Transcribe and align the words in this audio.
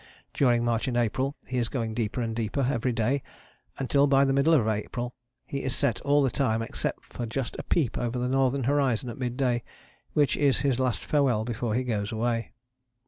During 0.33 0.65
March 0.65 0.87
and 0.87 0.97
April 0.97 1.35
he 1.45 1.59
is 1.59 1.69
going 1.69 1.93
deeper 1.93 2.23
and 2.23 2.35
deeper 2.35 2.61
every 2.67 2.91
day, 2.91 3.21
until, 3.77 4.07
by 4.07 4.25
the 4.25 4.33
middle 4.33 4.51
of 4.55 4.67
April, 4.67 5.13
he 5.45 5.61
is 5.61 5.75
set 5.75 6.01
all 6.01 6.23
the 6.23 6.31
time 6.31 6.63
except 6.63 7.05
for 7.05 7.27
just 7.27 7.55
a 7.59 7.63
peep 7.63 7.99
over 7.99 8.17
the 8.17 8.27
northern 8.27 8.63
horizon 8.63 9.09
at 9.09 9.19
mid 9.19 9.37
day, 9.37 9.61
which 10.13 10.35
is 10.35 10.61
his 10.61 10.79
last 10.79 11.05
farewell 11.05 11.45
before 11.45 11.75
he 11.75 11.83
goes 11.83 12.11
away. 12.11 12.51